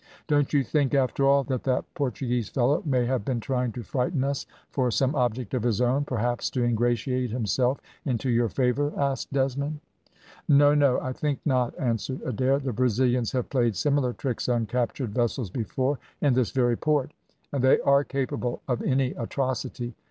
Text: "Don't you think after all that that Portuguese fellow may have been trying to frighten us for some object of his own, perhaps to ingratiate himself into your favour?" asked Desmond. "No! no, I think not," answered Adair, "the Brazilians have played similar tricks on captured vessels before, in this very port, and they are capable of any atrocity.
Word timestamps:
"Don't 0.27 0.51
you 0.51 0.63
think 0.63 0.95
after 0.95 1.27
all 1.27 1.43
that 1.43 1.61
that 1.65 1.85
Portuguese 1.93 2.49
fellow 2.49 2.81
may 2.87 3.05
have 3.05 3.23
been 3.23 3.39
trying 3.39 3.71
to 3.73 3.83
frighten 3.83 4.23
us 4.23 4.47
for 4.71 4.89
some 4.89 5.13
object 5.13 5.53
of 5.53 5.61
his 5.61 5.79
own, 5.79 6.05
perhaps 6.05 6.49
to 6.49 6.63
ingratiate 6.63 7.29
himself 7.29 7.79
into 8.03 8.31
your 8.31 8.49
favour?" 8.49 8.91
asked 8.99 9.31
Desmond. 9.31 9.79
"No! 10.47 10.73
no, 10.73 10.99
I 10.99 11.13
think 11.13 11.39
not," 11.45 11.77
answered 11.79 12.19
Adair, 12.25 12.57
"the 12.57 12.73
Brazilians 12.73 13.31
have 13.33 13.51
played 13.51 13.75
similar 13.75 14.13
tricks 14.13 14.49
on 14.49 14.65
captured 14.65 15.13
vessels 15.13 15.51
before, 15.51 15.99
in 16.19 16.33
this 16.33 16.49
very 16.49 16.75
port, 16.75 17.11
and 17.51 17.63
they 17.63 17.79
are 17.81 18.03
capable 18.03 18.63
of 18.67 18.81
any 18.81 19.11
atrocity. 19.11 19.93